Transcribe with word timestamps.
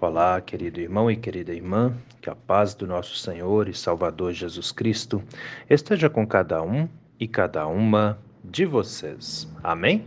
Olá, 0.00 0.40
querido 0.40 0.80
irmão 0.80 1.10
e 1.10 1.16
querida 1.16 1.52
irmã, 1.52 1.92
que 2.20 2.30
a 2.30 2.34
paz 2.34 2.74
do 2.74 2.86
nosso 2.86 3.16
Senhor 3.16 3.68
e 3.68 3.74
Salvador 3.74 4.32
Jesus 4.32 4.70
Cristo 4.70 5.20
esteja 5.68 6.08
com 6.08 6.24
cada 6.24 6.62
um 6.62 6.88
e 7.18 7.26
cada 7.26 7.66
uma 7.66 8.16
de 8.44 8.64
vocês. 8.64 9.52
Amém? 9.64 10.06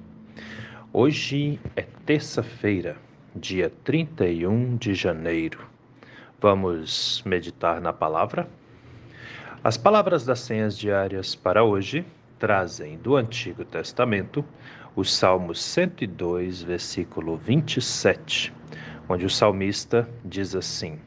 Hoje 0.93 1.59
é 1.75 1.81
terça-feira, 2.05 2.95
dia 3.35 3.69
31 3.83 4.77
de 4.77 4.93
janeiro. 4.93 5.59
Vamos 6.39 7.21
meditar 7.25 7.81
na 7.81 7.91
palavra? 7.91 8.47
As 9.61 9.75
palavras 9.75 10.23
das 10.23 10.39
senhas 10.39 10.77
diárias 10.77 11.35
para 11.35 11.65
hoje 11.65 12.05
trazem 12.39 12.97
do 12.99 13.17
Antigo 13.17 13.65
Testamento 13.65 14.45
o 14.95 15.03
Salmo 15.03 15.53
102, 15.53 16.63
versículo 16.63 17.35
27 17.35 18.56
onde 19.09 19.25
o 19.25 19.29
salmista 19.29 20.09
diz 20.23 20.55
assim: 20.55 20.99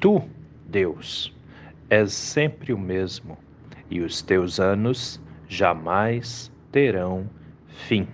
Tu, 0.00 0.22
Deus, 0.66 1.34
és 1.90 2.12
sempre 2.12 2.72
o 2.72 2.78
mesmo, 2.78 3.38
e 3.90 4.00
os 4.00 4.22
teus 4.22 4.60
anos 4.60 5.20
jamais 5.48 6.52
terão 6.70 7.28
fim. 7.66 8.06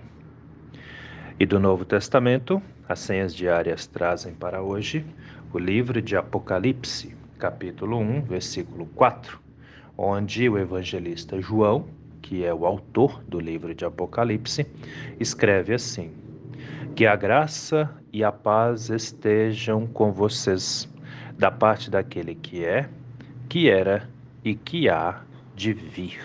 E 1.39 1.45
do 1.45 1.59
Novo 1.59 1.83
Testamento, 1.83 2.61
as 2.87 2.99
senhas 2.99 3.35
diárias 3.35 3.87
trazem 3.87 4.33
para 4.33 4.61
hoje 4.61 5.05
o 5.51 5.59
livro 5.59 6.01
de 6.01 6.15
Apocalipse, 6.15 7.15
capítulo 7.37 7.97
1, 7.97 8.21
versículo 8.21 8.85
4, 8.87 9.39
onde 9.97 10.47
o 10.47 10.57
evangelista 10.57 11.41
João, 11.41 11.87
que 12.21 12.45
é 12.45 12.53
o 12.53 12.65
autor 12.65 13.23
do 13.27 13.39
livro 13.39 13.73
de 13.73 13.85
Apocalipse, 13.85 14.65
escreve 15.19 15.73
assim: 15.73 16.11
que 16.95 17.05
a 17.05 17.13
graça 17.13 17.93
e 18.13 18.23
a 18.23 18.31
paz 18.31 18.89
estejam 18.89 19.85
com 19.85 20.13
vocês, 20.13 20.89
da 21.37 21.51
parte 21.51 21.91
daquele 21.91 22.33
que 22.35 22.63
é, 22.63 22.89
que 23.49 23.69
era 23.69 24.09
e 24.45 24.55
que 24.55 24.87
há 24.87 25.21
de 25.53 25.73
vir. 25.73 26.21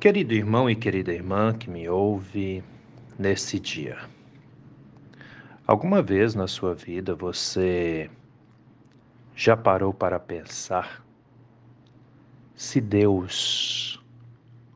Querido 0.00 0.32
irmão 0.32 0.70
e 0.70 0.74
querida 0.74 1.12
irmã 1.12 1.52
que 1.52 1.68
me 1.68 1.86
ouve 1.90 2.64
nesse 3.18 3.60
dia, 3.60 3.98
alguma 5.66 6.00
vez 6.00 6.34
na 6.34 6.46
sua 6.46 6.74
vida 6.74 7.14
você 7.14 8.10
já 9.36 9.58
parou 9.58 9.92
para 9.92 10.18
pensar 10.18 11.04
se 12.54 12.80
Deus 12.80 14.02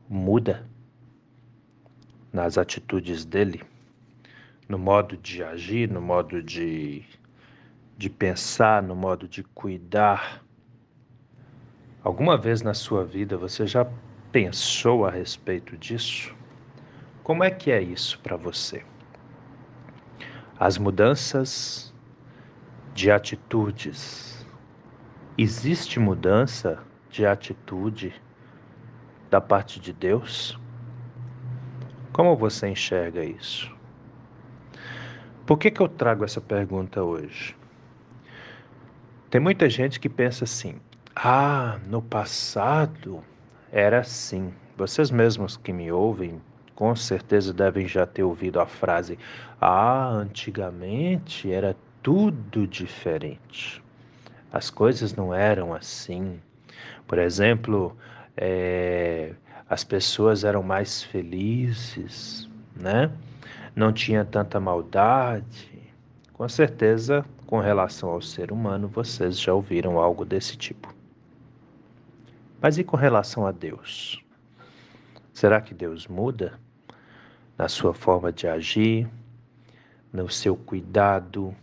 muda? 0.07 0.76
Nas 2.31 2.57
atitudes 2.57 3.25
dele, 3.25 3.63
no 4.67 4.77
modo 4.77 5.17
de 5.17 5.43
agir, 5.43 5.89
no 5.89 6.01
modo 6.01 6.41
de, 6.41 7.03
de 7.97 8.09
pensar, 8.09 8.83
no 8.83 8.95
modo 8.95 9.27
de 9.27 9.43
cuidar. 9.43 10.43
Alguma 12.03 12.37
vez 12.37 12.61
na 12.61 12.73
sua 12.73 13.03
vida 13.03 13.37
você 13.37 13.65
já 13.65 13.87
pensou 14.31 15.05
a 15.05 15.09
respeito 15.09 15.77
disso? 15.77 16.35
Como 17.23 17.43
é 17.43 17.49
que 17.49 17.71
é 17.71 17.81
isso 17.81 18.19
para 18.19 18.37
você? 18.37 18.83
As 20.59 20.77
mudanças 20.77 21.93
de 22.93 23.11
atitudes. 23.11 24.45
Existe 25.37 25.99
mudança 25.99 26.79
de 27.11 27.25
atitude 27.25 28.13
da 29.29 29.39
parte 29.39 29.79
de 29.79 29.93
Deus? 29.93 30.57
Como 32.17 32.35
você 32.35 32.69
enxerga 32.69 33.23
isso? 33.23 33.71
Por 35.45 35.55
que, 35.55 35.69
que 35.69 35.79
eu 35.79 35.87
trago 35.87 36.25
essa 36.25 36.41
pergunta 36.41 37.03
hoje? 37.03 37.55
Tem 39.29 39.39
muita 39.39 39.69
gente 39.69 39.99
que 39.99 40.09
pensa 40.09 40.43
assim: 40.43 40.77
ah, 41.15 41.77
no 41.85 42.01
passado 42.01 43.23
era 43.71 43.99
assim. 43.99 44.51
Vocês 44.75 45.11
mesmos 45.11 45.57
que 45.57 45.71
me 45.71 45.91
ouvem, 45.91 46.41
com 46.73 46.95
certeza 46.95 47.53
devem 47.53 47.87
já 47.87 48.07
ter 48.07 48.23
ouvido 48.23 48.59
a 48.59 48.65
frase: 48.65 49.19
ah, 49.61 50.09
antigamente 50.09 51.51
era 51.51 51.75
tudo 52.01 52.65
diferente. 52.65 53.79
As 54.51 54.71
coisas 54.71 55.13
não 55.13 55.31
eram 55.31 55.71
assim. 55.71 56.41
Por 57.05 57.19
exemplo, 57.19 57.95
é, 58.35 59.35
as 59.69 59.83
pessoas 59.83 60.43
eram 60.43 60.63
mais 60.63 61.03
felizes, 61.03 62.49
né? 62.75 63.11
Não 63.75 63.91
tinha 63.91 64.23
tanta 64.23 64.59
maldade. 64.59 65.93
Com 66.33 66.47
certeza, 66.47 67.25
com 67.45 67.59
relação 67.59 68.09
ao 68.09 68.21
ser 68.21 68.51
humano, 68.51 68.87
vocês 68.87 69.39
já 69.39 69.53
ouviram 69.53 69.99
algo 69.99 70.23
desse 70.23 70.55
tipo. 70.55 70.93
Mas 72.61 72.77
e 72.77 72.83
com 72.83 72.95
relação 72.95 73.45
a 73.45 73.51
Deus? 73.51 74.23
Será 75.33 75.61
que 75.61 75.73
Deus 75.73 76.07
muda 76.07 76.59
na 77.57 77.67
sua 77.67 77.93
forma 77.93 78.31
de 78.31 78.47
agir, 78.47 79.07
no 80.13 80.29
seu 80.29 80.55
cuidado? 80.55 81.53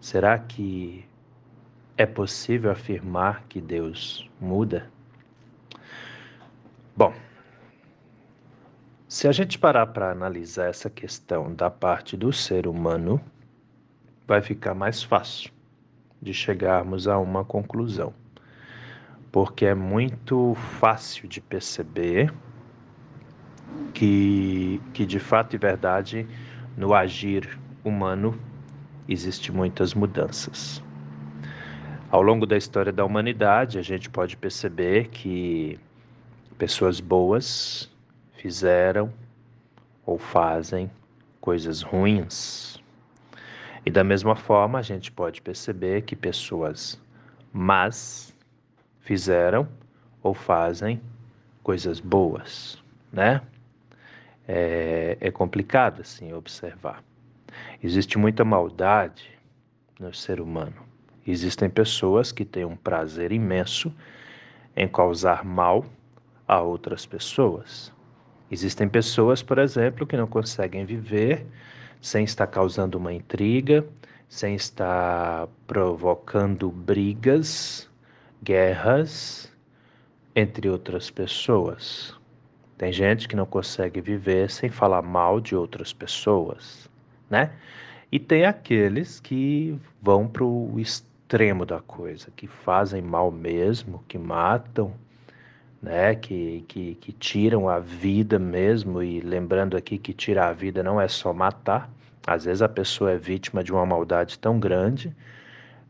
Será 0.00 0.38
que 0.38 1.04
é 1.96 2.06
possível 2.06 2.70
afirmar 2.70 3.44
que 3.48 3.60
Deus 3.60 4.28
muda? 4.40 4.90
Bom, 6.96 7.12
se 9.06 9.28
a 9.28 9.32
gente 9.32 9.58
parar 9.58 9.88
para 9.88 10.10
analisar 10.10 10.70
essa 10.70 10.88
questão 10.88 11.54
da 11.54 11.68
parte 11.68 12.16
do 12.16 12.32
ser 12.32 12.66
humano, 12.66 13.20
vai 14.26 14.40
ficar 14.40 14.72
mais 14.72 15.02
fácil 15.02 15.52
de 16.22 16.32
chegarmos 16.32 17.06
a 17.06 17.18
uma 17.18 17.44
conclusão. 17.44 18.14
Porque 19.30 19.66
é 19.66 19.74
muito 19.74 20.54
fácil 20.80 21.28
de 21.28 21.38
perceber 21.38 22.32
que, 23.92 24.80
que 24.94 25.04
de 25.04 25.18
fato 25.18 25.54
e 25.54 25.58
verdade, 25.58 26.26
no 26.78 26.94
agir 26.94 27.58
humano, 27.84 28.40
existem 29.06 29.54
muitas 29.54 29.92
mudanças. 29.92 30.82
Ao 32.10 32.22
longo 32.22 32.46
da 32.46 32.56
história 32.56 32.90
da 32.90 33.04
humanidade, 33.04 33.78
a 33.78 33.82
gente 33.82 34.08
pode 34.08 34.34
perceber 34.34 35.08
que 35.08 35.78
Pessoas 36.58 37.00
boas 37.00 37.90
fizeram 38.32 39.12
ou 40.06 40.18
fazem 40.18 40.90
coisas 41.38 41.82
ruins. 41.82 42.82
E 43.84 43.90
da 43.90 44.02
mesma 44.02 44.34
forma, 44.34 44.78
a 44.78 44.82
gente 44.82 45.12
pode 45.12 45.42
perceber 45.42 46.02
que 46.02 46.16
pessoas 46.16 46.98
más 47.52 48.34
fizeram 49.00 49.68
ou 50.22 50.32
fazem 50.32 50.98
coisas 51.62 52.00
boas, 52.00 52.82
né? 53.12 53.42
É, 54.48 55.18
é 55.20 55.30
complicado 55.30 56.00
assim 56.00 56.32
observar. 56.32 57.02
Existe 57.82 58.16
muita 58.16 58.46
maldade 58.46 59.30
no 60.00 60.14
ser 60.14 60.40
humano. 60.40 60.76
Existem 61.26 61.68
pessoas 61.68 62.32
que 62.32 62.46
têm 62.46 62.64
um 62.64 62.76
prazer 62.76 63.30
imenso 63.30 63.92
em 64.74 64.88
causar 64.88 65.44
mal 65.44 65.84
a 66.46 66.60
outras 66.60 67.04
pessoas. 67.04 67.92
Existem 68.50 68.88
pessoas, 68.88 69.42
por 69.42 69.58
exemplo, 69.58 70.06
que 70.06 70.16
não 70.16 70.26
conseguem 70.26 70.84
viver 70.84 71.46
sem 72.00 72.24
estar 72.24 72.46
causando 72.46 72.98
uma 72.98 73.12
intriga, 73.12 73.84
sem 74.28 74.54
estar 74.54 75.48
provocando 75.66 76.70
brigas, 76.70 77.90
guerras 78.42 79.52
entre 80.34 80.68
outras 80.68 81.10
pessoas. 81.10 82.14
Tem 82.76 82.92
gente 82.92 83.26
que 83.26 83.34
não 83.34 83.46
consegue 83.46 84.00
viver 84.00 84.50
sem 84.50 84.68
falar 84.68 85.02
mal 85.02 85.40
de 85.40 85.56
outras 85.56 85.92
pessoas, 85.92 86.88
né? 87.30 87.52
E 88.12 88.20
tem 88.20 88.44
aqueles 88.44 89.18
que 89.18 89.76
vão 90.00 90.28
para 90.28 90.44
o 90.44 90.78
extremo 90.78 91.64
da 91.64 91.80
coisa, 91.80 92.30
que 92.36 92.46
fazem 92.46 93.02
mal 93.02 93.32
mesmo, 93.32 94.04
que 94.06 94.18
matam, 94.18 94.92
né, 95.86 96.16
que, 96.16 96.64
que, 96.66 96.96
que 96.96 97.12
tiram 97.12 97.68
a 97.68 97.78
vida 97.78 98.40
mesmo, 98.40 99.00
e 99.00 99.20
lembrando 99.20 99.76
aqui 99.76 99.96
que 99.96 100.12
tirar 100.12 100.48
a 100.48 100.52
vida 100.52 100.82
não 100.82 101.00
é 101.00 101.06
só 101.06 101.32
matar, 101.32 101.88
às 102.26 102.44
vezes 102.44 102.60
a 102.60 102.68
pessoa 102.68 103.12
é 103.12 103.16
vítima 103.16 103.62
de 103.62 103.72
uma 103.72 103.86
maldade 103.86 104.36
tão 104.36 104.58
grande 104.58 105.14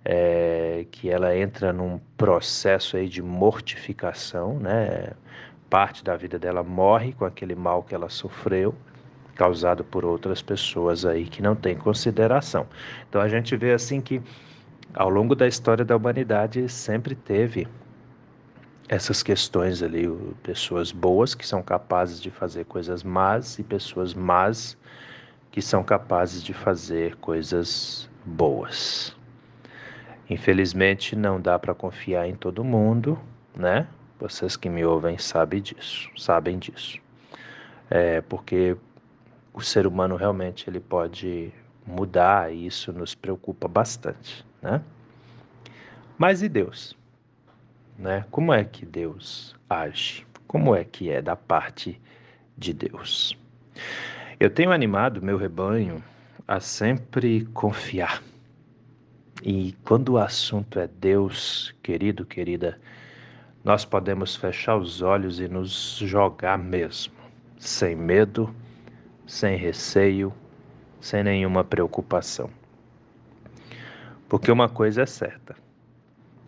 é, 0.05 0.85
que 0.91 1.09
ela 1.09 1.35
entra 1.35 1.73
num 1.73 1.99
processo 2.15 2.99
aí 2.99 3.09
de 3.09 3.23
mortificação, 3.23 4.59
né? 4.59 5.13
Parte 5.71 6.05
da 6.05 6.15
vida 6.15 6.39
dela 6.39 6.63
morre 6.63 7.15
com 7.15 7.25
aquele 7.25 7.55
mal 7.55 7.83
que 7.83 7.95
ela 7.95 8.11
sofreu, 8.11 8.75
causado 9.35 9.83
por 9.83 10.05
outras 10.05 10.43
pessoas 10.43 11.07
aí 11.07 11.25
que 11.25 11.41
não 11.41 11.57
têm 11.57 11.75
consideração. 11.75 12.67
Então 13.09 13.21
a 13.23 13.29
gente 13.29 13.57
vê 13.57 13.73
assim 13.73 14.03
que 14.03 14.21
ao 14.95 15.09
longo 15.09 15.35
da 15.35 15.49
história 15.49 15.87
da 15.87 15.97
humanidade 15.97 16.69
sempre 16.69 17.15
teve 17.15 17.67
essas 18.89 19.23
questões 19.23 19.83
ali, 19.83 20.09
pessoas 20.43 20.93
boas 20.93 21.35
que 21.35 21.47
são 21.47 21.63
capazes 21.63 22.21
de 22.21 22.31
fazer 22.31 22.65
coisas 22.65 23.03
más 23.03 23.59
e 23.59 23.63
pessoas 23.63 24.15
más 24.15 24.77
que 25.51 25.61
são 25.61 25.83
capazes 25.83 26.43
de 26.43 26.53
fazer 26.53 27.17
coisas 27.17 28.09
boas. 28.25 29.17
Infelizmente, 30.29 31.17
não 31.17 31.41
dá 31.41 31.59
para 31.59 31.75
confiar 31.75 32.29
em 32.29 32.35
todo 32.35 32.63
mundo, 32.63 33.19
né? 33.55 33.87
Vocês 34.19 34.57
que 34.57 34.69
me 34.69 34.85
ouvem 34.85 35.19
sabem 35.19 35.61
disso, 35.61 36.11
sabem 36.17 36.59
disso. 36.59 36.99
É 37.91 38.21
porque 38.21 38.77
o 39.53 39.61
ser 39.61 39.87
humano 39.87 40.17
realmente 40.17 40.69
ele 40.69 40.81
pode 40.81 41.53
mudar 41.87 42.53
e 42.53 42.67
isso 42.67 42.93
nos 42.93 43.15
preocupa 43.15 43.69
bastante, 43.69 44.45
né? 44.61 44.83
Mas 46.19 46.43
e 46.43 46.49
Deus? 46.49 46.97
Né? 47.99 48.25
Como 48.31 48.53
é 48.53 48.65
que 48.65 48.85
Deus 48.85 49.55
age? 49.69 50.27
Como 50.47 50.75
é 50.75 50.85
que 50.85 51.11
é 51.11 51.21
da 51.21 51.35
parte 51.35 52.01
de 52.57 52.73
Deus? 52.73 53.37
Eu 54.39 54.51
tenho 54.51 54.71
animado 54.71 55.23
meu 55.23 55.37
rebanho 55.37 56.03
a 56.47 56.61
sempre 56.61 57.47
confiar. 57.47 58.23
E 59.43 59.75
quando 59.85 60.11
o 60.11 60.19
assunto 60.19 60.79
é 60.79 60.87
Deus, 60.87 61.75
querido, 61.83 62.25
querida, 62.25 62.79
nós 63.65 63.85
podemos 63.85 64.37
fechar 64.37 64.77
os 64.77 65.03
olhos 65.03 65.41
e 65.41 65.49
nos 65.49 65.99
jogar 66.03 66.57
mesmo, 66.57 67.15
sem 67.59 67.97
medo, 67.97 68.55
sem 69.27 69.57
receio, 69.57 70.33
sem 71.01 71.23
nenhuma 71.25 71.65
preocupação. 71.65 72.51
Porque 74.29 74.51
uma 74.51 74.69
coisa 74.69 75.03
é 75.03 75.07
certa: 75.07 75.57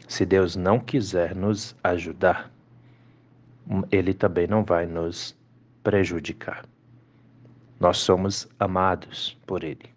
se 0.09 0.25
Deus 0.25 0.57
não 0.57 0.81
quiser 0.81 1.35
nos 1.35 1.77
ajudar, 1.85 2.51
Ele 3.93 4.15
também 4.15 4.47
não 4.47 4.65
vai 4.65 4.87
nos 4.87 5.37
prejudicar. 5.85 6.65
Nós 7.79 7.99
somos 7.99 8.49
amados 8.59 9.39
por 9.47 9.63
Ele, 9.63 9.91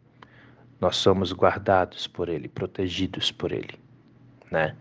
nós 0.82 0.98
somos 0.98 1.32
guardados 1.32 2.08
por 2.08 2.28
Ele, 2.28 2.50
protegidos 2.50 3.32
por 3.32 3.54
Ele, 3.54 3.80
né? 4.52 4.76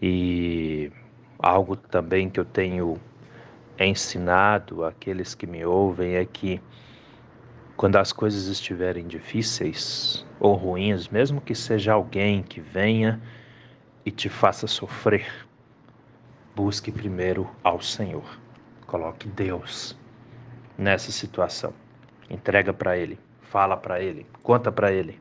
E 0.00 0.92
algo 1.40 1.76
também 1.76 2.30
que 2.30 2.38
eu 2.38 2.44
tenho 2.44 2.98
ensinado 3.80 4.84
àqueles 4.84 5.34
que 5.34 5.46
me 5.46 5.64
ouvem 5.64 6.14
é 6.14 6.24
que 6.24 6.60
quando 7.76 7.96
as 7.96 8.12
coisas 8.12 8.46
estiverem 8.46 9.06
difíceis 9.06 10.24
ou 10.38 10.54
ruins, 10.54 11.08
mesmo 11.08 11.40
que 11.40 11.54
seja 11.54 11.92
alguém 11.92 12.42
que 12.42 12.60
venha 12.60 13.20
e 14.08 14.10
te 14.10 14.30
faça 14.30 14.66
sofrer, 14.66 15.46
busque 16.56 16.90
primeiro 16.90 17.46
ao 17.62 17.78
Senhor. 17.82 18.38
Coloque 18.86 19.28
Deus 19.28 19.94
nessa 20.78 21.12
situação. 21.12 21.74
Entrega 22.30 22.72
para 22.72 22.96
Ele, 22.96 23.18
fala 23.42 23.76
para 23.76 24.00
Ele, 24.00 24.26
conta 24.42 24.72
para 24.72 24.90
Ele 24.90 25.20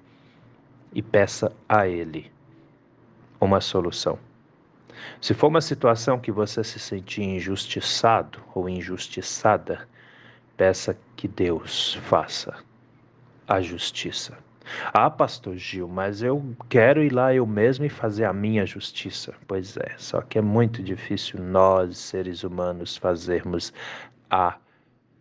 e 0.94 1.02
peça 1.02 1.54
a 1.68 1.86
Ele 1.86 2.32
uma 3.42 3.60
solução. 3.60 4.18
Se 5.20 5.34
for 5.34 5.48
uma 5.48 5.60
situação 5.60 6.18
que 6.18 6.32
você 6.32 6.64
se 6.64 6.80
sentir 6.80 7.24
injustiçado 7.24 8.42
ou 8.56 8.70
injustiçada, 8.70 9.86
peça 10.56 10.98
que 11.18 11.28
Deus 11.28 11.96
faça 12.04 12.56
a 13.46 13.60
justiça. 13.60 14.38
Ah, 14.94 15.10
pastor 15.10 15.56
Gil, 15.56 15.88
mas 15.88 16.22
eu 16.22 16.56
quero 16.70 17.04
ir 17.04 17.12
lá 17.12 17.34
eu 17.34 17.46
mesmo 17.46 17.86
e 17.86 17.90
fazer 17.90 18.26
a 18.26 18.34
minha 18.34 18.66
justiça. 18.66 19.34
Pois 19.48 19.78
é, 19.78 19.96
só 19.98 20.22
que 20.22 20.38
é 20.38 20.42
muito 20.42 20.84
difícil 20.84 21.42
nós, 21.42 21.98
seres 21.98 22.44
humanos, 22.44 22.98
fazermos 22.98 23.74
a 24.30 24.58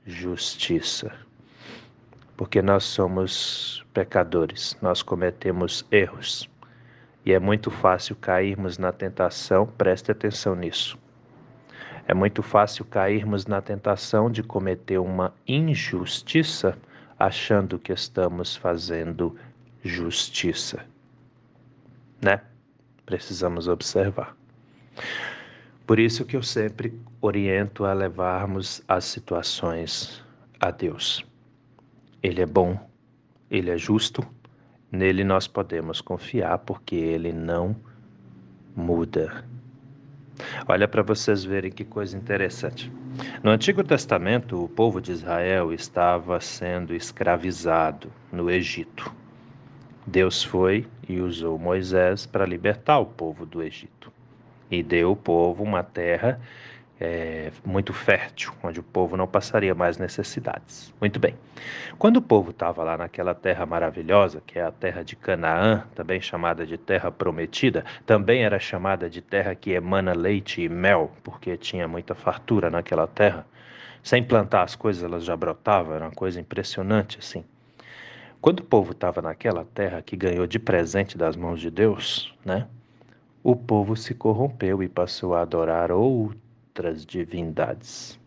justiça. 0.04 1.12
Porque 2.36 2.60
nós 2.60 2.84
somos 2.84 3.84
pecadores, 3.94 4.76
nós 4.82 5.02
cometemos 5.02 5.86
erros. 5.90 6.48
E 7.24 7.32
é 7.32 7.38
muito 7.40 7.70
fácil 7.70 8.14
cairmos 8.14 8.78
na 8.78 8.92
tentação, 8.92 9.66
preste 9.66 10.12
atenção 10.12 10.54
nisso. 10.54 10.98
É 12.06 12.14
muito 12.14 12.40
fácil 12.40 12.84
cairmos 12.84 13.46
na 13.46 13.60
tentação 13.60 14.30
de 14.30 14.42
cometer 14.42 14.98
uma 14.98 15.34
injustiça 15.46 16.78
achando 17.18 17.78
que 17.78 17.92
estamos 17.92 18.56
fazendo 18.56 19.36
justiça. 19.82 20.84
Né? 22.20 22.40
Precisamos 23.04 23.68
observar. 23.68 24.36
Por 25.86 25.98
isso 25.98 26.24
que 26.24 26.36
eu 26.36 26.42
sempre 26.42 26.98
oriento 27.20 27.84
a 27.84 27.92
levarmos 27.92 28.82
as 28.88 29.04
situações 29.04 30.22
a 30.58 30.70
Deus. 30.70 31.24
Ele 32.22 32.42
é 32.42 32.46
bom, 32.46 32.78
ele 33.50 33.70
é 33.70 33.78
justo, 33.78 34.26
Nele 34.90 35.24
nós 35.24 35.48
podemos 35.48 36.00
confiar 36.00 36.58
porque 36.58 36.94
ele 36.94 37.32
não 37.32 37.76
muda. 38.74 39.44
Olha 40.68 40.86
para 40.86 41.02
vocês 41.02 41.44
verem 41.44 41.70
que 41.70 41.84
coisa 41.84 42.16
interessante. 42.16 42.92
No 43.42 43.50
Antigo 43.50 43.82
Testamento, 43.82 44.62
o 44.62 44.68
povo 44.68 45.00
de 45.00 45.12
Israel 45.12 45.72
estava 45.72 46.40
sendo 46.40 46.94
escravizado 46.94 48.10
no 48.30 48.50
Egito. 48.50 49.12
Deus 50.06 50.42
foi 50.42 50.86
e 51.08 51.20
usou 51.20 51.58
Moisés 51.58 52.26
para 52.26 52.46
libertar 52.46 52.98
o 52.98 53.06
povo 53.06 53.44
do 53.44 53.62
Egito 53.62 54.12
e 54.70 54.82
deu 54.82 55.08
ao 55.10 55.16
povo 55.16 55.62
uma 55.62 55.82
terra 55.82 56.40
é, 57.00 57.50
muito 57.64 57.92
fértil, 57.92 58.52
onde 58.62 58.80
o 58.80 58.82
povo 58.82 59.16
não 59.16 59.26
passaria 59.26 59.74
mais 59.74 59.98
necessidades. 59.98 60.92
Muito 61.00 61.20
bem. 61.20 61.34
Quando 61.98 62.16
o 62.16 62.22
povo 62.22 62.50
estava 62.50 62.82
lá 62.82 62.96
naquela 62.96 63.34
terra 63.34 63.66
maravilhosa, 63.66 64.42
que 64.46 64.58
é 64.58 64.62
a 64.62 64.72
terra 64.72 65.02
de 65.02 65.14
Canaã, 65.14 65.84
também 65.94 66.20
chamada 66.20 66.66
de 66.66 66.78
terra 66.78 67.10
prometida, 67.10 67.84
também 68.06 68.44
era 68.44 68.58
chamada 68.58 69.10
de 69.10 69.20
terra 69.20 69.54
que 69.54 69.72
emana 69.72 70.14
leite 70.14 70.62
e 70.62 70.68
mel, 70.68 71.12
porque 71.22 71.56
tinha 71.56 71.86
muita 71.86 72.14
fartura 72.14 72.70
naquela 72.70 73.06
terra. 73.06 73.46
Sem 74.02 74.22
plantar 74.22 74.62
as 74.62 74.74
coisas, 74.74 75.02
elas 75.02 75.24
já 75.24 75.36
brotavam, 75.36 75.94
era 75.94 76.04
uma 76.04 76.12
coisa 76.12 76.40
impressionante 76.40 77.18
assim. 77.18 77.44
Quando 78.40 78.60
o 78.60 78.64
povo 78.64 78.92
estava 78.92 79.20
naquela 79.20 79.64
terra 79.64 80.00
que 80.00 80.16
ganhou 80.16 80.46
de 80.46 80.58
presente 80.58 81.18
das 81.18 81.36
mãos 81.36 81.60
de 81.60 81.70
Deus, 81.70 82.32
né? 82.44 82.66
O 83.42 83.56
povo 83.56 83.96
se 83.96 84.14
corrompeu 84.14 84.82
e 84.82 84.88
passou 84.88 85.34
a 85.34 85.40
adorar 85.40 85.90
outro 85.90 86.45
outras 86.76 87.06
divindades. 87.06 88.20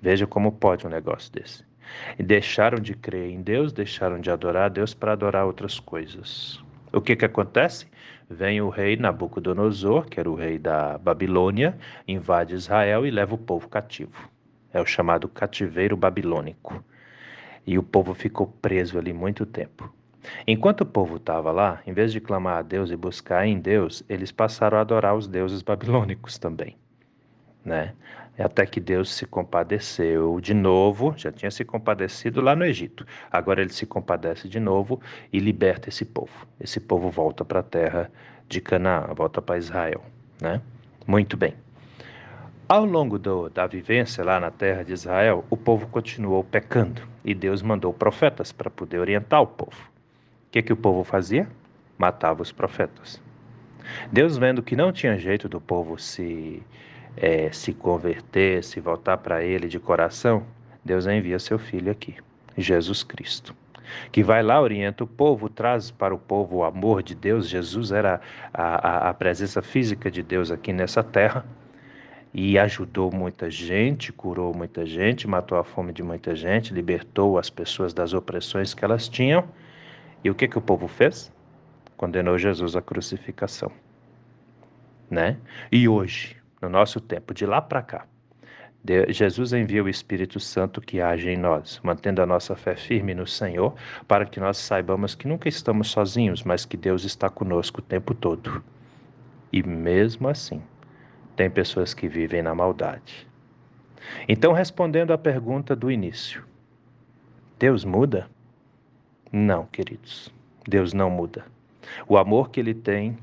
Veja 0.00 0.26
como 0.26 0.50
pode 0.50 0.84
um 0.84 0.90
negócio 0.90 1.32
desse. 1.32 1.64
E 2.18 2.22
deixaram 2.22 2.78
de 2.78 2.94
crer 2.94 3.30
em 3.30 3.40
Deus, 3.40 3.72
deixaram 3.72 4.20
de 4.20 4.30
adorar 4.30 4.64
a 4.64 4.68
Deus 4.68 4.94
para 4.94 5.12
adorar 5.12 5.46
outras 5.46 5.78
coisas. 5.78 6.60
O 6.92 7.00
que 7.00 7.14
que 7.14 7.24
acontece? 7.24 7.86
Vem 8.28 8.60
o 8.60 8.68
rei 8.68 8.96
Nabucodonosor, 8.96 10.06
que 10.06 10.18
era 10.18 10.28
o 10.28 10.34
rei 10.34 10.58
da 10.58 10.98
Babilônia, 10.98 11.78
invade 12.08 12.54
Israel 12.54 13.06
e 13.06 13.10
leva 13.12 13.34
o 13.34 13.38
povo 13.38 13.68
cativo. 13.68 14.28
É 14.72 14.80
o 14.80 14.86
chamado 14.86 15.28
cativeiro 15.28 15.96
babilônico. 15.96 16.82
E 17.64 17.78
o 17.78 17.82
povo 17.82 18.12
ficou 18.12 18.48
preso 18.60 18.98
ali 18.98 19.12
muito 19.12 19.46
tempo. 19.46 19.92
Enquanto 20.46 20.80
o 20.80 20.86
povo 20.86 21.16
estava 21.16 21.52
lá, 21.52 21.80
em 21.86 21.92
vez 21.92 22.10
de 22.10 22.20
clamar 22.20 22.58
a 22.58 22.62
Deus 22.62 22.90
e 22.90 22.96
buscar 22.96 23.46
em 23.46 23.60
Deus, 23.60 24.02
eles 24.08 24.32
passaram 24.32 24.78
a 24.78 24.80
adorar 24.80 25.14
os 25.14 25.28
deuses 25.28 25.62
babilônicos 25.62 26.38
também 26.38 26.76
né? 27.64 27.92
Até 28.38 28.64
que 28.64 28.80
Deus 28.80 29.12
se 29.14 29.26
compadeceu 29.26 30.40
de 30.40 30.54
novo, 30.54 31.14
já 31.16 31.30
tinha 31.30 31.50
se 31.50 31.64
compadecido 31.64 32.40
lá 32.40 32.56
no 32.56 32.64
Egito. 32.64 33.06
Agora 33.30 33.60
ele 33.60 33.72
se 33.72 33.84
compadece 33.86 34.48
de 34.48 34.58
novo 34.58 35.00
e 35.32 35.38
liberta 35.38 35.88
esse 35.88 36.04
povo. 36.04 36.46
Esse 36.58 36.80
povo 36.80 37.10
volta 37.10 37.44
para 37.44 37.60
a 37.60 37.62
terra 37.62 38.10
de 38.48 38.60
Canaã, 38.60 39.12
volta 39.14 39.40
para 39.42 39.58
Israel, 39.58 40.02
né? 40.40 40.60
Muito 41.06 41.36
bem. 41.36 41.54
Ao 42.68 42.86
longo 42.86 43.18
do, 43.18 43.50
da 43.50 43.66
vivência 43.66 44.24
lá 44.24 44.40
na 44.40 44.50
terra 44.50 44.82
de 44.82 44.92
Israel, 44.94 45.44
o 45.50 45.56
povo 45.56 45.86
continuou 45.88 46.42
pecando 46.42 47.02
e 47.22 47.34
Deus 47.34 47.60
mandou 47.60 47.92
profetas 47.92 48.50
para 48.50 48.70
poder 48.70 48.98
orientar 48.98 49.42
o 49.42 49.46
povo. 49.46 49.90
O 50.48 50.50
que, 50.50 50.62
que 50.62 50.72
o 50.72 50.76
povo 50.76 51.04
fazia? 51.04 51.46
Matava 51.98 52.40
os 52.40 52.50
profetas. 52.50 53.20
Deus, 54.10 54.38
vendo 54.38 54.62
que 54.62 54.74
não 54.74 54.90
tinha 54.90 55.18
jeito 55.18 55.48
do 55.48 55.60
povo 55.60 55.98
se 55.98 56.62
é, 57.16 57.50
se 57.52 57.72
converter, 57.72 58.62
se 58.64 58.80
voltar 58.80 59.18
para 59.18 59.44
Ele 59.44 59.68
de 59.68 59.78
coração, 59.78 60.44
Deus 60.84 61.06
envia 61.06 61.38
seu 61.38 61.58
Filho 61.58 61.90
aqui, 61.90 62.16
Jesus 62.56 63.02
Cristo, 63.02 63.54
que 64.10 64.22
vai 64.22 64.42
lá, 64.42 64.60
orienta 64.60 65.04
o 65.04 65.06
povo, 65.06 65.48
traz 65.48 65.90
para 65.90 66.14
o 66.14 66.18
povo 66.18 66.58
o 66.58 66.64
amor 66.64 67.02
de 67.02 67.14
Deus. 67.14 67.48
Jesus 67.48 67.92
era 67.92 68.20
a, 68.52 68.88
a, 68.88 69.10
a 69.10 69.14
presença 69.14 69.62
física 69.62 70.10
de 70.10 70.22
Deus 70.22 70.50
aqui 70.50 70.72
nessa 70.72 71.02
terra 71.02 71.44
e 72.34 72.58
ajudou 72.58 73.12
muita 73.12 73.50
gente, 73.50 74.12
curou 74.12 74.54
muita 74.54 74.86
gente, 74.86 75.28
matou 75.28 75.58
a 75.58 75.64
fome 75.64 75.92
de 75.92 76.02
muita 76.02 76.34
gente, 76.34 76.72
libertou 76.72 77.38
as 77.38 77.50
pessoas 77.50 77.92
das 77.92 78.14
opressões 78.14 78.72
que 78.72 78.84
elas 78.84 79.08
tinham. 79.08 79.44
E 80.24 80.30
o 80.30 80.34
que, 80.34 80.48
que 80.48 80.56
o 80.56 80.62
povo 80.62 80.88
fez? 80.88 81.30
Condenou 81.96 82.38
Jesus 82.38 82.74
à 82.74 82.80
crucificação. 82.80 83.70
Né? 85.10 85.36
E 85.70 85.86
hoje, 85.86 86.41
no 86.62 86.68
nosso 86.68 87.00
tempo, 87.00 87.34
de 87.34 87.44
lá 87.44 87.60
para 87.60 87.82
cá, 87.82 88.06
Jesus 89.08 89.52
envia 89.52 89.82
o 89.82 89.88
Espírito 89.88 90.40
Santo 90.40 90.80
que 90.80 91.00
age 91.00 91.28
em 91.28 91.36
nós, 91.36 91.80
mantendo 91.84 92.20
a 92.20 92.26
nossa 92.26 92.56
fé 92.56 92.74
firme 92.74 93.14
no 93.14 93.26
Senhor, 93.26 93.74
para 94.08 94.26
que 94.26 94.40
nós 94.40 94.56
saibamos 94.58 95.14
que 95.14 95.28
nunca 95.28 95.48
estamos 95.48 95.90
sozinhos, 95.90 96.42
mas 96.42 96.64
que 96.64 96.76
Deus 96.76 97.04
está 97.04 97.28
conosco 97.28 97.80
o 97.80 97.82
tempo 97.82 98.12
todo. 98.12 98.62
E 99.52 99.62
mesmo 99.62 100.28
assim, 100.28 100.62
tem 101.36 101.48
pessoas 101.48 101.94
que 101.94 102.08
vivem 102.08 102.42
na 102.42 102.54
maldade. 102.54 103.26
Então, 104.28 104.52
respondendo 104.52 105.12
à 105.12 105.18
pergunta 105.18 105.76
do 105.76 105.90
início, 105.90 106.44
Deus 107.58 107.84
muda? 107.84 108.28
Não, 109.30 109.66
queridos, 109.66 110.32
Deus 110.66 110.92
não 110.92 111.08
muda. 111.08 111.44
O 112.08 112.18
amor 112.18 112.50
que 112.50 112.58
ele 112.58 112.74
tem 112.74 113.16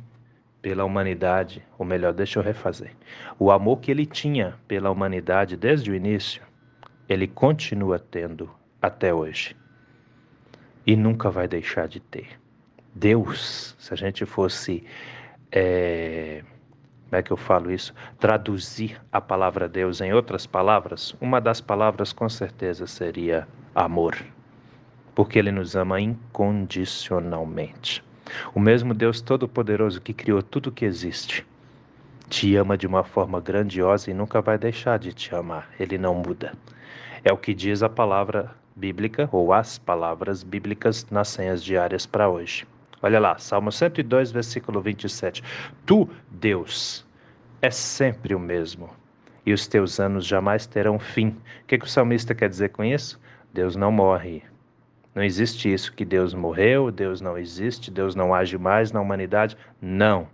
pela 0.61 0.83
humanidade, 0.83 1.65
ou 1.77 1.85
melhor, 1.85 2.13
deixa 2.13 2.39
eu 2.39 2.43
refazer. 2.43 2.91
O 3.37 3.51
amor 3.51 3.79
que 3.79 3.91
ele 3.91 4.05
tinha 4.05 4.55
pela 4.67 4.91
humanidade 4.91 5.55
desde 5.55 5.89
o 5.91 5.95
início, 5.95 6.41
ele 7.07 7.27
continua 7.27 7.99
tendo 7.99 8.49
até 8.81 9.13
hoje. 9.13 9.55
E 10.85 10.95
nunca 10.95 11.29
vai 11.29 11.47
deixar 11.47 11.87
de 11.87 11.99
ter. 11.99 12.27
Deus, 12.93 13.75
se 13.77 13.93
a 13.93 13.97
gente 13.97 14.25
fosse. 14.25 14.83
É, 15.51 16.43
como 17.05 17.19
é 17.19 17.23
que 17.23 17.31
eu 17.31 17.37
falo 17.37 17.71
isso? 17.71 17.93
Traduzir 18.19 19.01
a 19.11 19.19
palavra 19.19 19.67
Deus 19.67 19.99
em 19.99 20.13
outras 20.13 20.45
palavras, 20.45 21.15
uma 21.19 21.41
das 21.41 21.59
palavras 21.59 22.13
com 22.13 22.29
certeza 22.29 22.85
seria 22.85 23.47
amor. 23.73 24.15
Porque 25.15 25.39
ele 25.39 25.51
nos 25.51 25.75
ama 25.75 25.99
incondicionalmente. 25.99 28.03
O 28.53 28.59
mesmo 28.59 28.93
Deus 28.93 29.21
Todo-Poderoso 29.21 30.01
que 30.01 30.13
criou 30.13 30.41
tudo 30.41 30.71
que 30.71 30.85
existe 30.85 31.45
te 32.29 32.55
ama 32.55 32.77
de 32.77 32.85
uma 32.85 33.03
forma 33.03 33.41
grandiosa 33.41 34.11
e 34.11 34.13
nunca 34.13 34.39
vai 34.39 34.57
deixar 34.57 34.99
de 34.99 35.11
te 35.11 35.33
amar. 35.33 35.69
Ele 35.79 35.97
não 35.97 36.13
muda. 36.13 36.53
É 37.23 37.33
o 37.33 37.37
que 37.37 37.53
diz 37.53 37.81
a 37.81 37.89
palavra 37.89 38.51
bíblica 38.75 39.27
ou 39.31 39.51
as 39.51 39.77
palavras 39.77 40.43
bíblicas 40.43 41.05
nas 41.09 41.29
senhas 41.29 41.63
diárias 41.63 42.05
para 42.05 42.29
hoje. 42.29 42.67
Olha 43.01 43.19
lá, 43.19 43.37
Salmo 43.37 43.71
102, 43.71 44.31
versículo 44.31 44.79
27. 44.81 45.43
Tu, 45.85 46.07
Deus, 46.29 47.05
és 47.61 47.75
sempre 47.75 48.35
o 48.35 48.39
mesmo, 48.39 48.89
e 49.45 49.51
os 49.51 49.67
teus 49.67 49.99
anos 49.99 50.25
jamais 50.25 50.67
terão 50.67 50.99
fim. 50.99 51.29
O 51.63 51.67
que, 51.67 51.77
que 51.77 51.85
o 51.85 51.89
salmista 51.89 52.35
quer 52.35 52.49
dizer 52.49 52.69
com 52.69 52.83
isso? 52.83 53.19
Deus 53.53 53.75
não 53.75 53.91
morre, 53.91 54.43
não 55.13 55.23
existe 55.23 55.71
isso 55.71 55.93
que 55.93 56.05
Deus 56.05 56.33
morreu, 56.33 56.91
Deus 56.91 57.19
não 57.19 57.37
existe, 57.37 57.89
Deus 57.89 58.15
não 58.15 58.33
age 58.33 58.57
mais 58.57 58.91
na 58.91 59.01
humanidade. 59.01 59.57
Não. 59.81 60.27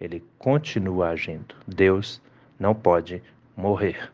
Ele 0.00 0.24
continua 0.38 1.10
agindo. 1.10 1.54
Deus 1.66 2.20
não 2.58 2.74
pode 2.74 3.22
morrer. 3.56 4.10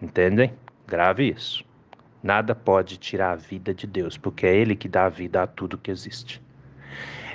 Entendem? 0.00 0.52
Grave 0.86 1.28
isso. 1.28 1.64
Nada 2.22 2.54
pode 2.54 2.96
tirar 2.96 3.32
a 3.32 3.36
vida 3.36 3.74
de 3.74 3.86
Deus, 3.86 4.16
porque 4.16 4.46
é 4.46 4.54
Ele 4.54 4.74
que 4.74 4.88
dá 4.88 5.06
a 5.06 5.10
vida 5.10 5.42
a 5.42 5.46
tudo 5.46 5.76
que 5.76 5.90
existe. 5.90 6.40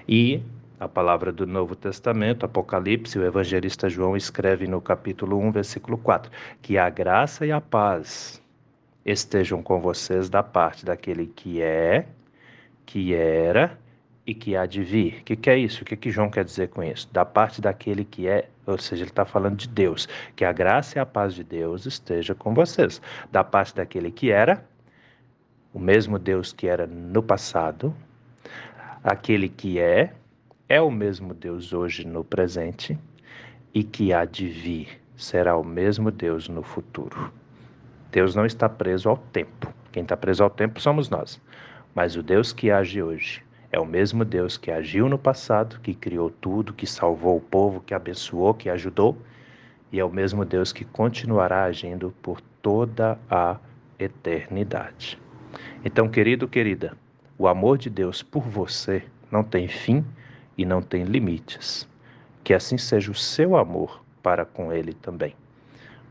E 0.07 0.41
a 0.79 0.87
palavra 0.87 1.31
do 1.31 1.45
Novo 1.45 1.75
Testamento, 1.75 2.45
Apocalipse, 2.45 3.19
o 3.19 3.25
evangelista 3.25 3.89
João 3.89 4.15
escreve 4.15 4.65
no 4.65 4.81
capítulo 4.81 5.37
1, 5.37 5.51
versículo 5.51 5.97
4, 5.97 6.31
que 6.61 6.77
a 6.77 6.89
graça 6.89 7.45
e 7.45 7.51
a 7.51 7.59
paz 7.59 8.38
estejam 9.11 9.61
com 9.61 9.79
vocês 9.79 10.29
da 10.29 10.43
parte 10.43 10.85
daquele 10.85 11.27
que 11.27 11.61
é, 11.61 12.05
que 12.85 13.13
era 13.13 13.77
e 14.25 14.33
que 14.33 14.55
há 14.55 14.65
de 14.65 14.83
vir. 14.83 15.21
O 15.21 15.23
que, 15.23 15.35
que, 15.35 15.49
é 15.49 15.57
isso? 15.57 15.81
O 15.81 15.85
que, 15.85 15.95
que 15.95 16.11
João 16.11 16.29
quer 16.29 16.43
dizer 16.43 16.69
com 16.69 16.83
isso? 16.83 17.09
Da 17.11 17.25
parte 17.25 17.61
daquele 17.61 18.05
que 18.05 18.27
é, 18.27 18.47
ou 18.65 18.77
seja, 18.77 19.03
ele 19.03 19.09
está 19.11 19.25
falando 19.25 19.57
de 19.57 19.67
Deus. 19.67 20.07
Que 20.35 20.45
a 20.45 20.51
graça 20.51 20.97
e 20.97 21.01
a 21.01 21.05
paz 21.05 21.33
de 21.33 21.43
Deus 21.43 21.85
esteja 21.85 22.35
com 22.35 22.53
vocês. 22.53 23.01
Da 23.31 23.43
parte 23.43 23.75
daquele 23.75 24.11
que 24.11 24.31
era, 24.31 24.63
o 25.73 25.79
mesmo 25.79 26.19
Deus 26.19 26.53
que 26.53 26.67
era 26.67 26.85
no 26.85 27.23
passado, 27.23 27.95
aquele 29.03 29.49
que 29.49 29.79
é, 29.79 30.13
é 30.67 30.79
o 30.79 30.91
mesmo 30.91 31.33
Deus 31.33 31.73
hoje 31.73 32.05
no 32.05 32.23
presente 32.23 32.97
e 33.73 33.83
que 33.83 34.13
há 34.13 34.25
de 34.25 34.47
vir, 34.47 35.01
será 35.15 35.57
o 35.57 35.63
mesmo 35.63 36.11
Deus 36.11 36.47
no 36.47 36.61
futuro. 36.61 37.38
Deus 38.11 38.33
não 38.33 38.45
está 38.45 38.67
preso 38.67 39.09
ao 39.09 39.17
tempo. 39.17 39.73
Quem 39.91 40.03
está 40.03 40.17
preso 40.17 40.43
ao 40.43 40.49
tempo 40.49 40.81
somos 40.81 41.09
nós. 41.09 41.39
Mas 41.93 42.15
o 42.15 42.23
Deus 42.23 42.51
que 42.51 42.71
age 42.71 43.01
hoje 43.01 43.43
é 43.71 43.79
o 43.79 43.85
mesmo 43.85 44.25
Deus 44.25 44.57
que 44.57 44.71
agiu 44.71 45.07
no 45.07 45.17
passado, 45.17 45.79
que 45.81 45.93
criou 45.93 46.29
tudo, 46.29 46.73
que 46.73 46.87
salvou 46.87 47.37
o 47.37 47.41
povo, 47.41 47.81
que 47.81 47.93
abençoou, 47.93 48.53
que 48.53 48.69
ajudou, 48.69 49.17
e 49.91 49.99
é 49.99 50.05
o 50.05 50.09
mesmo 50.09 50.43
Deus 50.43 50.73
que 50.73 50.85
continuará 50.85 51.63
agindo 51.63 52.13
por 52.21 52.41
toda 52.61 53.17
a 53.29 53.57
eternidade. 53.97 55.19
Então, 55.83 56.07
querido, 56.09 56.47
querida, 56.47 56.95
o 57.37 57.47
amor 57.47 57.77
de 57.77 57.89
Deus 57.89 58.23
por 58.23 58.43
você 58.43 59.03
não 59.31 59.43
tem 59.43 59.67
fim 59.67 60.03
e 60.57 60.65
não 60.65 60.81
tem 60.81 61.03
limites. 61.03 61.87
Que 62.43 62.53
assim 62.53 62.77
seja 62.77 63.11
o 63.11 63.15
seu 63.15 63.55
amor 63.55 64.03
para 64.21 64.45
com 64.45 64.73
ele 64.73 64.93
também. 64.93 65.35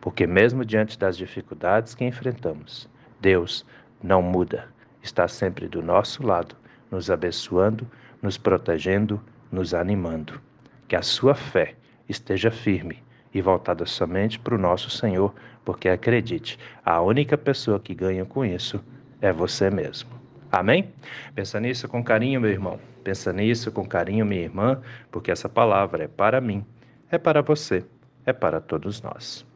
Porque, 0.00 0.26
mesmo 0.26 0.64
diante 0.64 0.98
das 0.98 1.16
dificuldades 1.16 1.94
que 1.94 2.04
enfrentamos, 2.04 2.88
Deus 3.20 3.64
não 4.02 4.22
muda, 4.22 4.68
está 5.02 5.26
sempre 5.26 5.68
do 5.68 5.82
nosso 5.82 6.24
lado, 6.24 6.56
nos 6.90 7.10
abençoando, 7.10 7.86
nos 8.22 8.38
protegendo, 8.38 9.20
nos 9.50 9.74
animando. 9.74 10.40
Que 10.86 10.96
a 10.96 11.02
sua 11.02 11.34
fé 11.34 11.74
esteja 12.08 12.50
firme 12.50 13.02
e 13.32 13.40
voltada 13.40 13.84
somente 13.84 14.38
para 14.38 14.54
o 14.54 14.58
nosso 14.58 14.90
Senhor, 14.90 15.34
porque 15.64 15.88
acredite, 15.88 16.58
a 16.84 17.00
única 17.00 17.36
pessoa 17.36 17.78
que 17.78 17.94
ganha 17.94 18.24
com 18.24 18.44
isso 18.44 18.82
é 19.20 19.32
você 19.32 19.70
mesmo. 19.70 20.10
Amém? 20.50 20.92
Pensa 21.34 21.60
nisso 21.60 21.88
com 21.88 22.02
carinho, 22.02 22.40
meu 22.40 22.50
irmão. 22.50 22.80
Pensa 23.04 23.32
nisso 23.32 23.70
com 23.70 23.86
carinho, 23.86 24.24
minha 24.24 24.42
irmã, 24.42 24.80
porque 25.10 25.30
essa 25.30 25.48
palavra 25.48 26.04
é 26.04 26.08
para 26.08 26.40
mim, 26.40 26.64
é 27.10 27.18
para 27.18 27.42
você, 27.42 27.84
é 28.24 28.32
para 28.32 28.60
todos 28.60 29.02
nós. 29.02 29.47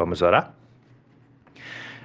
Vamos 0.00 0.22
orar? 0.22 0.54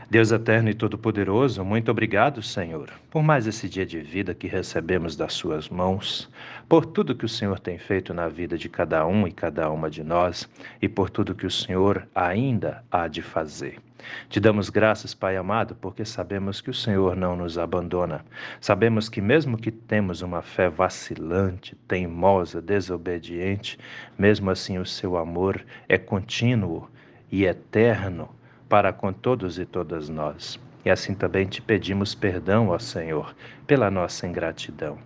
Deus 0.09 0.29
eterno 0.29 0.69
e 0.69 0.73
todo-poderoso, 0.73 1.63
muito 1.63 1.89
obrigado, 1.89 2.41
Senhor, 2.41 2.91
por 3.09 3.23
mais 3.23 3.47
esse 3.47 3.69
dia 3.69 3.85
de 3.85 4.01
vida 4.01 4.35
que 4.35 4.47
recebemos 4.47 5.15
das 5.15 5.31
Suas 5.31 5.69
mãos, 5.69 6.29
por 6.67 6.85
tudo 6.85 7.15
que 7.15 7.23
o 7.23 7.29
Senhor 7.29 7.57
tem 7.57 7.77
feito 7.77 8.13
na 8.13 8.27
vida 8.27 8.57
de 8.57 8.67
cada 8.67 9.07
um 9.07 9.25
e 9.25 9.31
cada 9.31 9.71
uma 9.71 9.89
de 9.89 10.03
nós 10.03 10.45
e 10.81 10.89
por 10.89 11.09
tudo 11.09 11.33
que 11.33 11.45
o 11.45 11.49
Senhor 11.49 12.05
ainda 12.13 12.83
há 12.91 13.07
de 13.07 13.21
fazer. 13.21 13.79
Te 14.27 14.41
damos 14.41 14.69
graças, 14.69 15.13
Pai 15.13 15.37
amado, 15.37 15.73
porque 15.75 16.03
sabemos 16.03 16.59
que 16.59 16.69
o 16.69 16.73
Senhor 16.73 17.15
não 17.15 17.37
nos 17.37 17.57
abandona. 17.57 18.25
Sabemos 18.59 19.07
que, 19.07 19.21
mesmo 19.21 19.57
que 19.57 19.71
temos 19.71 20.21
uma 20.21 20.41
fé 20.41 20.69
vacilante, 20.69 21.77
teimosa, 21.87 22.61
desobediente, 22.61 23.79
mesmo 24.17 24.51
assim 24.51 24.77
o 24.79 24.85
seu 24.85 25.15
amor 25.15 25.65
é 25.87 25.97
contínuo 25.97 26.89
e 27.31 27.45
eterno 27.45 28.29
para 28.69 28.91
com 28.91 29.13
todos 29.13 29.59
e 29.59 29.65
todas 29.65 30.09
nós. 30.09 30.59
E 30.83 30.89
assim 30.89 31.13
também 31.13 31.47
te 31.47 31.61
pedimos 31.61 32.13
perdão, 32.13 32.69
ó 32.69 32.79
Senhor, 32.79 33.35
pela 33.65 33.89
nossa 33.89 34.27
ingratidão. 34.27 34.97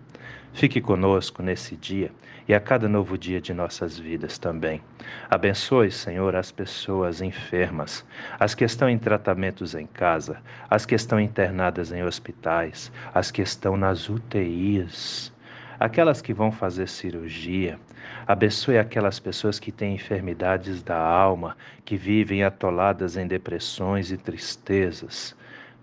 Fique 0.52 0.80
conosco 0.80 1.42
nesse 1.42 1.76
dia 1.76 2.10
e 2.48 2.54
a 2.54 2.60
cada 2.60 2.88
novo 2.88 3.16
dia 3.16 3.40
de 3.40 3.54
nossas 3.54 3.98
vidas 3.98 4.36
também. 4.36 4.82
Abençoe, 5.30 5.90
Senhor, 5.90 6.34
as 6.34 6.50
pessoas 6.50 7.20
enfermas, 7.20 8.04
as 8.38 8.54
que 8.54 8.64
estão 8.64 8.90
em 8.90 8.98
tratamentos 8.98 9.74
em 9.74 9.86
casa, 9.86 10.38
as 10.68 10.84
que 10.84 10.94
estão 10.94 11.20
internadas 11.20 11.92
em 11.92 12.02
hospitais, 12.02 12.90
as 13.14 13.30
que 13.30 13.40
estão 13.40 13.76
nas 13.76 14.08
UTIs 14.08 15.32
aquelas 15.80 16.20
que 16.20 16.34
vão 16.34 16.52
fazer 16.52 16.86
cirurgia. 16.86 17.80
Abençoe 18.26 18.76
aquelas 18.76 19.18
pessoas 19.18 19.58
que 19.58 19.72
têm 19.72 19.94
enfermidades 19.94 20.82
da 20.82 20.98
alma, 20.98 21.56
que 21.86 21.96
vivem 21.96 22.44
atoladas 22.44 23.16
em 23.16 23.26
depressões 23.26 24.12
e 24.12 24.18
tristezas. 24.18 25.34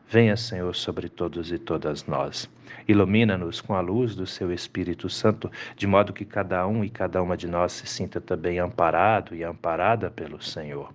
Venha, 0.08 0.38
Senhor, 0.38 0.74
sobre 0.76 1.10
todos 1.10 1.52
e 1.52 1.58
todas 1.58 2.06
nós. 2.06 2.48
Ilumina-nos 2.88 3.60
com 3.60 3.74
a 3.74 3.82
luz 3.82 4.16
do 4.16 4.28
seu 4.28 4.54
Espírito 4.54 5.10
Santo, 5.10 5.52
de 5.76 5.88
modo 5.88 6.14
que 6.14 6.24
cada 6.24 6.66
um 6.68 6.84
e 6.84 6.90
cada 6.90 7.22
uma 7.22 7.36
de 7.36 7.48
nós 7.48 7.74
se 7.74 7.88
sinta 7.88 8.22
também 8.22 8.60
amparado 8.60 9.36
e 9.36 9.44
amparada 9.44 10.12
pelo 10.12 10.42
Senhor. 10.42 10.94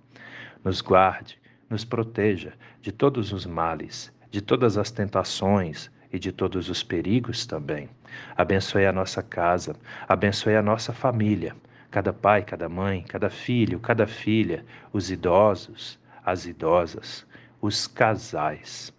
Nos 0.63 0.79
guarde, 0.79 1.37
nos 1.69 1.83
proteja 1.83 2.53
de 2.81 2.91
todos 2.91 3.33
os 3.33 3.45
males, 3.45 4.11
de 4.31 4.41
todas 4.41 4.77
as 4.77 4.89
tentações, 4.89 5.91
e 6.13 6.19
de 6.19 6.31
todos 6.31 6.69
os 6.69 6.83
perigos 6.83 7.45
também. 7.45 7.89
Abençoe 8.37 8.85
a 8.85 8.93
nossa 8.93 9.23
casa, 9.23 9.75
abençoe 10.07 10.55
a 10.55 10.61
nossa 10.61 10.93
família, 10.93 11.55
cada 11.89 12.13
pai, 12.13 12.43
cada 12.43 12.69
mãe, 12.69 13.01
cada 13.01 13.31
filho, 13.31 13.79
cada 13.79 14.05
filha, 14.05 14.63
os 14.93 15.09
idosos, 15.09 15.99
as 16.23 16.45
idosas, 16.45 17.25
os 17.59 17.87
casais. 17.87 18.93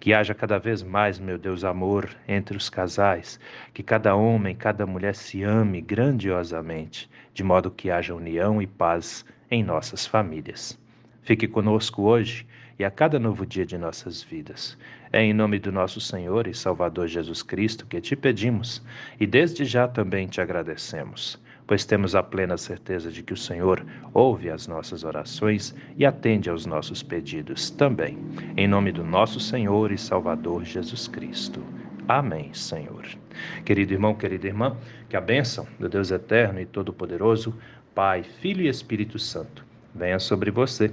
Que 0.00 0.12
haja 0.12 0.34
cada 0.34 0.58
vez 0.58 0.82
mais, 0.82 1.18
meu 1.18 1.38
Deus, 1.38 1.64
amor 1.64 2.10
entre 2.26 2.56
os 2.56 2.68
casais, 2.68 3.40
que 3.72 3.82
cada 3.82 4.14
homem, 4.14 4.54
cada 4.54 4.84
mulher 4.86 5.14
se 5.14 5.42
ame 5.42 5.80
grandiosamente, 5.80 7.08
de 7.32 7.44
modo 7.44 7.70
que 7.70 7.90
haja 7.90 8.14
união 8.14 8.60
e 8.60 8.66
paz 8.66 9.24
em 9.50 9.62
nossas 9.62 10.06
famílias. 10.06 10.78
Fique 11.22 11.48
conosco 11.48 12.02
hoje 12.02 12.46
e 12.78 12.84
a 12.84 12.90
cada 12.90 13.18
novo 13.18 13.46
dia 13.46 13.64
de 13.64 13.78
nossas 13.78 14.22
vidas. 14.22 14.76
É 15.12 15.22
em 15.22 15.32
nome 15.32 15.58
do 15.58 15.72
nosso 15.72 16.00
Senhor 16.00 16.46
e 16.46 16.54
Salvador 16.54 17.08
Jesus 17.08 17.42
Cristo 17.42 17.86
que 17.86 18.00
te 18.00 18.14
pedimos 18.14 18.82
e 19.18 19.26
desde 19.26 19.64
já 19.64 19.88
também 19.88 20.26
te 20.26 20.40
agradecemos, 20.40 21.40
pois 21.66 21.84
temos 21.84 22.14
a 22.14 22.22
plena 22.22 22.56
certeza 22.56 23.10
de 23.10 23.22
que 23.22 23.32
o 23.32 23.36
Senhor 23.36 23.84
ouve 24.12 24.50
as 24.50 24.66
nossas 24.66 25.04
orações 25.04 25.74
e 25.96 26.04
atende 26.04 26.50
aos 26.50 26.66
nossos 26.66 27.02
pedidos 27.02 27.70
também. 27.70 28.18
Em 28.56 28.68
nome 28.68 28.92
do 28.92 29.02
nosso 29.02 29.40
Senhor 29.40 29.90
e 29.90 29.98
Salvador 29.98 30.64
Jesus 30.64 31.08
Cristo. 31.08 31.62
Amém, 32.08 32.54
Senhor. 32.54 33.04
Querido 33.64 33.92
irmão, 33.92 34.14
querida 34.14 34.46
irmã, 34.46 34.76
que 35.08 35.16
a 35.16 35.20
bênção 35.20 35.66
do 35.78 35.88
Deus 35.88 36.10
eterno 36.10 36.60
e 36.60 36.66
todo-poderoso, 36.66 37.54
Pai, 37.94 38.22
Filho 38.22 38.62
e 38.62 38.68
Espírito 38.68 39.18
Santo, 39.18 39.64
venha 39.92 40.18
sobre 40.18 40.50
você 40.50 40.92